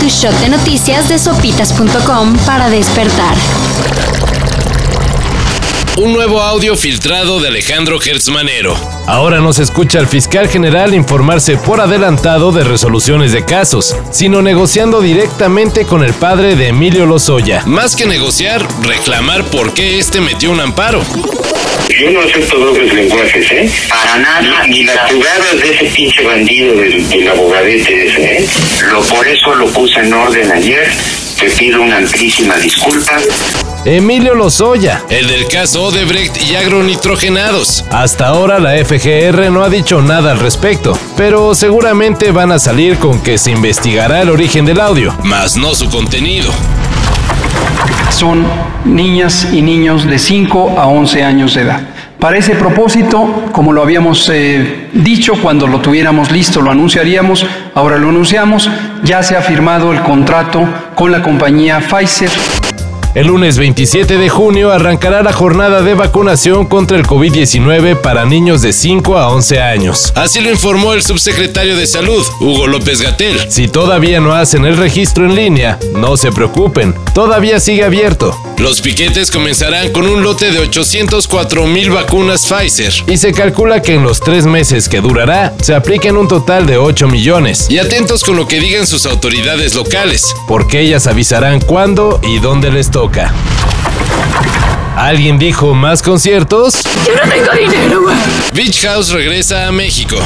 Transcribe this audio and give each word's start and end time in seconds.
Tu 0.00 0.08
shot 0.08 0.32
de 0.40 0.48
noticias 0.48 1.06
de 1.10 1.18
sopitas.com 1.18 2.34
para 2.46 2.70
despertar. 2.70 3.36
Un 5.98 6.14
nuevo 6.14 6.40
audio 6.40 6.74
filtrado 6.76 7.38
de 7.38 7.48
Alejandro 7.48 7.98
Hertzmanero. 8.02 8.74
Ahora 9.06 9.40
no 9.40 9.52
se 9.52 9.64
escucha 9.64 9.98
al 9.98 10.06
fiscal 10.06 10.48
general 10.48 10.94
informarse 10.94 11.58
por 11.58 11.82
adelantado 11.82 12.52
de 12.52 12.64
resoluciones 12.64 13.32
de 13.32 13.44
casos, 13.44 13.94
sino 14.12 14.40
negociando 14.40 15.02
directamente 15.02 15.84
con 15.84 16.02
el 16.02 16.14
padre 16.14 16.56
de 16.56 16.68
Emilio 16.68 17.04
Lozoya. 17.04 17.64
Más 17.66 17.96
que 17.96 18.06
negociar, 18.06 18.66
reclamar 18.80 19.44
por 19.44 19.74
qué 19.74 19.98
este 19.98 20.22
metió 20.22 20.50
un 20.50 20.60
amparo. 20.60 21.02
Yo 21.98 22.10
no 22.10 22.20
acepto 22.20 22.58
dobles 22.58 22.92
lenguajes, 22.92 23.50
¿eh? 23.52 23.70
Para 23.88 24.18
nada. 24.18 24.66
Ni 24.66 24.84
las 24.84 25.10
jugadas 25.10 25.60
de 25.62 25.74
ese 25.74 25.84
pinche 25.86 26.22
bandido 26.24 26.74
del, 26.74 27.08
del 27.08 27.28
abogadete 27.28 28.06
ese, 28.06 28.36
¿eh? 28.36 28.46
Lo, 28.92 29.00
por 29.02 29.26
eso 29.26 29.54
lo 29.54 29.66
puse 29.68 30.00
en 30.00 30.12
orden 30.12 30.52
ayer. 30.52 30.92
Te 31.40 31.48
pido 31.50 31.80
una 31.80 31.96
amplísima 31.96 32.56
disculpa. 32.56 33.12
Emilio 33.86 34.34
Lozoya. 34.34 35.04
El 35.08 35.28
del 35.28 35.48
caso 35.48 35.84
Odebrecht 35.84 36.36
y 36.42 36.56
agronitrogenados. 36.56 37.84
Hasta 37.90 38.26
ahora 38.26 38.58
la 38.58 38.72
FGR 38.84 39.50
no 39.50 39.64
ha 39.64 39.70
dicho 39.70 40.02
nada 40.02 40.32
al 40.32 40.40
respecto, 40.40 40.98
pero 41.16 41.54
seguramente 41.54 42.30
van 42.30 42.52
a 42.52 42.58
salir 42.58 42.98
con 42.98 43.22
que 43.22 43.38
se 43.38 43.52
investigará 43.52 44.20
el 44.20 44.28
origen 44.28 44.66
del 44.66 44.80
audio. 44.80 45.14
Más 45.22 45.56
no 45.56 45.74
su 45.74 45.88
contenido. 45.88 46.52
Son 48.10 48.46
niñas 48.84 49.48
y 49.52 49.62
niños 49.62 50.06
de 50.06 50.18
5 50.18 50.78
a 50.78 50.86
11 50.86 51.22
años 51.22 51.54
de 51.54 51.62
edad. 51.62 51.95
Para 52.18 52.38
ese 52.38 52.56
propósito, 52.56 53.50
como 53.52 53.72
lo 53.72 53.82
habíamos 53.82 54.28
eh, 54.32 54.88
dicho, 54.92 55.34
cuando 55.42 55.66
lo 55.66 55.80
tuviéramos 55.80 56.30
listo 56.32 56.62
lo 56.62 56.70
anunciaríamos, 56.70 57.46
ahora 57.74 57.98
lo 57.98 58.08
anunciamos, 58.08 58.70
ya 59.04 59.22
se 59.22 59.36
ha 59.36 59.42
firmado 59.42 59.92
el 59.92 60.00
contrato 60.00 60.66
con 60.94 61.12
la 61.12 61.22
compañía 61.22 61.78
Pfizer. 61.80 62.30
El 63.16 63.28
lunes 63.28 63.56
27 63.56 64.18
de 64.18 64.28
junio 64.28 64.70
arrancará 64.72 65.22
la 65.22 65.32
jornada 65.32 65.80
de 65.80 65.94
vacunación 65.94 66.66
contra 66.66 66.98
el 66.98 67.06
COVID-19 67.06 68.02
para 68.02 68.26
niños 68.26 68.60
de 68.60 68.74
5 68.74 69.16
a 69.16 69.30
11 69.30 69.62
años. 69.62 70.12
Así 70.14 70.42
lo 70.42 70.50
informó 70.50 70.92
el 70.92 71.02
subsecretario 71.02 71.78
de 71.78 71.86
Salud, 71.86 72.22
Hugo 72.42 72.66
López 72.66 73.00
Gatel. 73.00 73.40
Si 73.48 73.68
todavía 73.68 74.20
no 74.20 74.34
hacen 74.34 74.66
el 74.66 74.76
registro 74.76 75.24
en 75.24 75.34
línea, 75.34 75.78
no 75.94 76.18
se 76.18 76.30
preocupen, 76.30 76.94
todavía 77.14 77.58
sigue 77.58 77.84
abierto. 77.84 78.36
Los 78.58 78.82
piquetes 78.82 79.30
comenzarán 79.30 79.92
con 79.92 80.06
un 80.06 80.22
lote 80.22 80.50
de 80.50 80.58
804 80.58 81.66
mil 81.66 81.90
vacunas 81.90 82.44
Pfizer. 82.44 82.92
Y 83.06 83.16
se 83.16 83.32
calcula 83.32 83.80
que 83.80 83.94
en 83.94 84.02
los 84.02 84.20
tres 84.20 84.44
meses 84.44 84.90
que 84.90 85.00
durará, 85.00 85.54
se 85.62 85.74
apliquen 85.74 86.18
un 86.18 86.28
total 86.28 86.66
de 86.66 86.76
8 86.76 87.08
millones. 87.08 87.66
Y 87.70 87.78
atentos 87.78 88.24
con 88.24 88.36
lo 88.36 88.46
que 88.46 88.60
digan 88.60 88.86
sus 88.86 89.06
autoridades 89.06 89.74
locales. 89.74 90.34
Porque 90.46 90.80
ellas 90.80 91.06
avisarán 91.06 91.60
cuándo 91.62 92.20
y 92.22 92.40
dónde 92.40 92.70
les 92.70 92.90
toca. 92.90 93.05
¿Alguien 94.96 95.38
dijo 95.38 95.74
más 95.74 96.02
conciertos? 96.02 96.82
Yo 97.06 97.14
no 97.14 97.30
tengo 97.30 97.52
dinero, 97.52 98.02
güey. 98.02 98.16
Beach 98.52 98.82
House 98.82 99.10
regresa 99.10 99.68
a 99.68 99.72
México. 99.72 100.16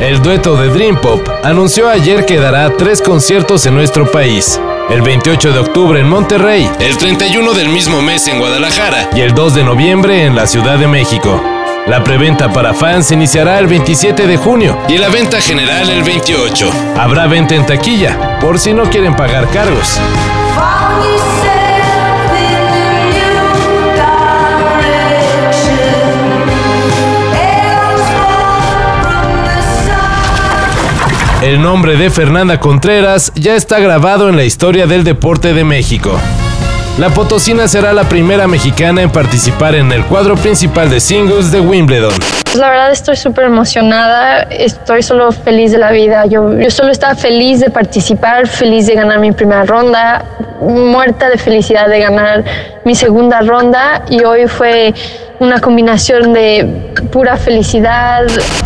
El 0.00 0.20
dueto 0.22 0.56
de 0.56 0.68
Dream 0.68 1.00
Pop 1.00 1.26
anunció 1.44 1.88
ayer 1.88 2.26
que 2.26 2.38
dará 2.38 2.76
tres 2.76 3.00
conciertos 3.00 3.64
en 3.66 3.74
nuestro 3.74 4.10
país. 4.10 4.60
El 4.90 5.02
28 5.02 5.52
de 5.52 5.58
octubre 5.60 6.00
en 6.00 6.08
Monterrey. 6.08 6.68
El 6.80 6.96
31 6.98 7.52
del 7.54 7.68
mismo 7.68 8.02
mes 8.02 8.26
en 8.26 8.40
Guadalajara. 8.40 9.08
Y 9.14 9.20
el 9.20 9.34
2 9.34 9.54
de 9.54 9.64
noviembre 9.64 10.24
en 10.26 10.34
la 10.34 10.46
Ciudad 10.46 10.78
de 10.78 10.88
México. 10.88 11.40
La 11.86 12.04
preventa 12.04 12.52
para 12.52 12.74
fans 12.74 13.10
iniciará 13.12 13.58
el 13.58 13.66
27 13.68 14.26
de 14.26 14.36
junio. 14.36 14.78
Y 14.88 14.98
la 14.98 15.08
venta 15.08 15.40
general 15.40 15.88
el 15.88 16.02
28. 16.02 16.70
Habrá 16.98 17.26
venta 17.26 17.54
en 17.54 17.66
taquilla, 17.66 18.38
por 18.40 18.58
si 18.58 18.72
no 18.72 18.84
quieren 18.90 19.14
pagar 19.16 19.48
cargos. 19.50 19.98
El 31.42 31.60
nombre 31.60 31.96
de 31.96 32.08
Fernanda 32.08 32.60
Contreras 32.60 33.32
ya 33.34 33.56
está 33.56 33.80
grabado 33.80 34.28
en 34.28 34.36
la 34.36 34.44
historia 34.44 34.86
del 34.86 35.02
deporte 35.02 35.52
de 35.52 35.64
México. 35.64 36.16
La 36.98 37.08
potosina 37.08 37.66
será 37.66 37.92
la 37.92 38.04
primera 38.04 38.46
mexicana 38.46 39.02
en 39.02 39.10
participar 39.10 39.74
en 39.74 39.90
el 39.90 40.04
cuadro 40.04 40.36
principal 40.36 40.88
de 40.88 41.00
singles 41.00 41.50
de 41.50 41.58
Wimbledon. 41.58 42.12
Pues 42.44 42.54
la 42.54 42.70
verdad 42.70 42.92
estoy 42.92 43.16
súper 43.16 43.46
emocionada, 43.46 44.42
estoy 44.42 45.02
solo 45.02 45.32
feliz 45.32 45.72
de 45.72 45.78
la 45.78 45.90
vida. 45.90 46.26
Yo, 46.26 46.56
yo 46.56 46.70
solo 46.70 46.92
estaba 46.92 47.16
feliz 47.16 47.58
de 47.58 47.70
participar, 47.70 48.46
feliz 48.46 48.86
de 48.86 48.94
ganar 48.94 49.18
mi 49.18 49.32
primera 49.32 49.64
ronda, 49.64 50.24
muerta 50.60 51.28
de 51.28 51.38
felicidad 51.38 51.88
de 51.88 51.98
ganar 51.98 52.44
mi 52.84 52.94
segunda 52.94 53.40
ronda 53.40 54.04
y 54.08 54.22
hoy 54.22 54.46
fue 54.46 54.94
una 55.40 55.58
combinación 55.58 56.32
de 56.32 56.91
pura 57.12 57.36
felicidad. 57.36 58.22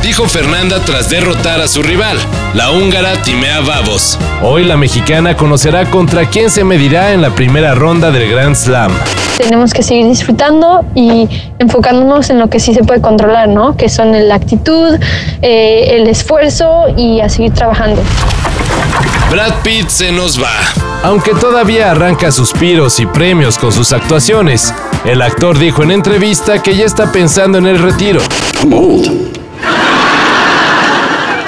Dijo 0.00 0.26
Fernanda 0.28 0.78
tras 0.86 1.10
derrotar 1.10 1.60
a 1.60 1.66
su 1.66 1.82
rival, 1.82 2.16
la 2.54 2.70
húngara 2.70 3.20
Timea 3.22 3.60
Babos. 3.60 4.16
Hoy 4.42 4.64
la 4.64 4.76
mexicana 4.76 5.36
conocerá 5.36 5.90
contra 5.90 6.24
quién 6.30 6.48
se 6.48 6.62
medirá 6.62 7.12
en 7.12 7.20
la 7.20 7.30
primera 7.30 7.74
ronda 7.74 8.12
del 8.12 8.30
Grand 8.30 8.54
Slam. 8.54 8.92
Tenemos 9.36 9.74
que 9.74 9.82
seguir 9.82 10.06
disfrutando 10.06 10.84
y 10.94 11.28
enfocándonos 11.58 12.30
en 12.30 12.38
lo 12.38 12.48
que 12.48 12.60
sí 12.60 12.72
se 12.72 12.84
puede 12.84 13.00
controlar, 13.00 13.48
¿no? 13.48 13.76
Que 13.76 13.88
son 13.88 14.12
la 14.28 14.36
actitud, 14.36 14.98
eh, 15.42 15.96
el 15.96 16.06
esfuerzo 16.06 16.86
y 16.96 17.20
a 17.20 17.28
seguir 17.28 17.52
trabajando. 17.52 18.00
Brad 19.30 19.52
Pitt 19.62 19.88
se 19.88 20.12
nos 20.12 20.40
va. 20.40 20.87
Aunque 21.02 21.32
todavía 21.34 21.92
arranca 21.92 22.32
suspiros 22.32 22.98
y 22.98 23.06
premios 23.06 23.56
con 23.56 23.72
sus 23.72 23.92
actuaciones, 23.92 24.74
el 25.04 25.22
actor 25.22 25.58
dijo 25.58 25.82
en 25.82 25.92
entrevista 25.92 26.60
que 26.62 26.74
ya 26.74 26.84
está 26.84 27.12
pensando 27.12 27.58
en 27.58 27.66
el 27.66 27.78
retiro. 27.78 28.20
I'm 28.62 28.72
old. 28.72 29.06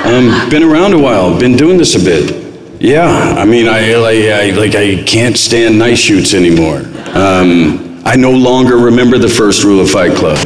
Um, 0.04 0.48
been 0.48 0.62
around 0.62 0.94
a 0.94 0.98
while, 0.98 1.36
been 1.38 1.56
doing 1.56 1.78
this 1.78 1.94
a 1.94 1.98
bit. 1.98 2.34
Yeah, 2.80 3.34
I 3.36 3.44
mean, 3.44 3.68
I 3.68 3.94
like, 3.96 4.24
I, 4.32 4.50
like, 4.52 4.74
I 4.74 5.02
can't 5.04 5.36
stand 5.36 5.78
night 5.78 5.98
shoots 5.98 6.32
anymore. 6.32 6.82
Um, 7.14 8.00
I 8.06 8.16
no 8.16 8.30
longer 8.30 8.76
remember 8.76 9.18
the 9.18 9.28
first 9.28 9.62
rule 9.64 9.80
of 9.80 9.90
Fight 9.90 10.16
Club. 10.16 10.38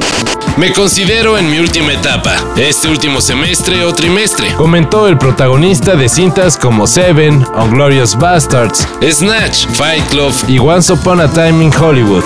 Me 0.57 0.73
considero 0.73 1.37
en 1.37 1.51
mi 1.51 1.59
última 1.59 1.93
etapa, 1.93 2.37
este 2.57 2.87
último 2.87 3.21
semestre 3.21 3.85
o 3.85 3.93
trimestre. 3.93 4.55
Comentó 4.55 5.09
el 5.09 5.19
protagonista 5.19 5.97
de 5.97 6.09
cintas 6.09 6.57
como 6.57 6.87
Seven, 6.87 7.45
Unglorious 7.57 8.17
Bastards, 8.17 8.87
Snatch, 9.03 9.67
Fight 9.73 10.05
Club 10.11 10.33
y 10.47 10.61
Once 10.61 10.93
Upon 10.93 11.21
a 11.21 11.29
Time 11.29 11.65
in 11.65 11.73
Hollywood. 11.77 12.23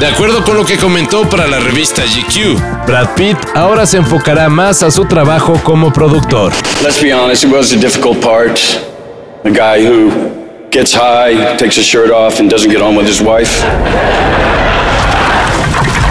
De 0.00 0.06
acuerdo 0.06 0.42
con 0.42 0.56
lo 0.56 0.64
que 0.64 0.76
comentó 0.76 1.28
para 1.28 1.46
la 1.46 1.60
revista 1.60 2.02
GQ, 2.02 2.84
Brad 2.84 3.14
Pitt 3.14 3.38
ahora 3.54 3.86
se 3.86 3.98
enfocará 3.98 4.48
más 4.48 4.82
a 4.82 4.90
su 4.90 5.04
trabajo 5.04 5.60
como 5.62 5.92
productor. 5.92 6.52
Let's 6.82 7.00
be 7.00 7.12
honest, 7.12 7.44
it 7.44 7.52
was 7.52 7.72
a 7.72 7.76
difficult 7.76 8.20
part. 8.20 8.58
A 9.44 9.50
guy 9.50 9.86
who 9.86 10.10
gets 10.72 10.92
high, 10.92 11.56
takes 11.56 11.76
his 11.76 11.86
shirt 11.86 12.10
off, 12.10 12.40
and 12.40 12.50
doesn't 12.50 12.72
get 12.72 12.82
on 12.82 12.96
with 12.96 13.06
his 13.06 13.20
wife. 13.20 13.64